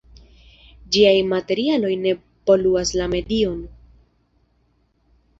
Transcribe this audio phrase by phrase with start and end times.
[0.93, 2.13] Ĝiaj materialoj ne
[2.49, 3.61] poluas la medion.